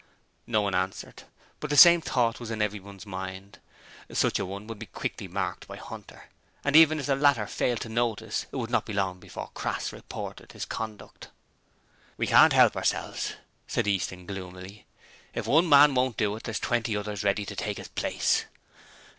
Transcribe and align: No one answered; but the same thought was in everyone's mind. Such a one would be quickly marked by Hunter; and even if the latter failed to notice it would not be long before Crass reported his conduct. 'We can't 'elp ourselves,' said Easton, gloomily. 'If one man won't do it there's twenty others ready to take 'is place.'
No 0.47 0.63
one 0.63 0.73
answered; 0.73 1.25
but 1.59 1.69
the 1.69 1.77
same 1.77 2.01
thought 2.01 2.39
was 2.39 2.49
in 2.49 2.59
everyone's 2.59 3.05
mind. 3.05 3.59
Such 4.11 4.39
a 4.39 4.45
one 4.47 4.65
would 4.65 4.79
be 4.79 4.87
quickly 4.87 5.27
marked 5.27 5.67
by 5.67 5.77
Hunter; 5.77 6.23
and 6.63 6.75
even 6.75 6.99
if 6.99 7.05
the 7.05 7.15
latter 7.15 7.45
failed 7.45 7.81
to 7.81 7.87
notice 7.89 8.47
it 8.51 8.55
would 8.55 8.71
not 8.71 8.87
be 8.87 8.93
long 8.93 9.19
before 9.19 9.51
Crass 9.53 9.93
reported 9.93 10.53
his 10.53 10.65
conduct. 10.65 11.27
'We 12.17 12.25
can't 12.25 12.55
'elp 12.55 12.75
ourselves,' 12.75 13.33
said 13.67 13.85
Easton, 13.85 14.25
gloomily. 14.25 14.87
'If 15.35 15.45
one 15.45 15.69
man 15.69 15.93
won't 15.93 16.17
do 16.17 16.35
it 16.35 16.45
there's 16.45 16.59
twenty 16.59 16.97
others 16.97 17.23
ready 17.23 17.45
to 17.45 17.55
take 17.55 17.77
'is 17.77 17.89
place.' 17.89 18.45